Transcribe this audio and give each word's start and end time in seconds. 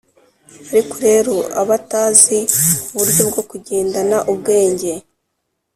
ariko 0.71 0.95
rero 1.07 1.35
abatazi 1.61 2.37
uburyo 2.93 3.21
bwo 3.29 3.41
kugendana 3.49 4.17
ubwenge, 4.31 4.91